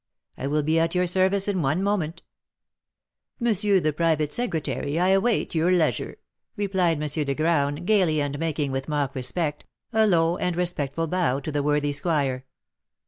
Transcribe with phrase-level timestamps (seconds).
[0.35, 2.23] I will be at your service in one moment."
[3.39, 3.53] "M.
[3.53, 6.17] the Private Secretary, I await your leisure,"
[6.55, 7.07] replied M.
[7.07, 11.61] de Graün, gaily, and making, with mock respect, a low and respectful bow to the
[11.61, 12.45] worthy squire.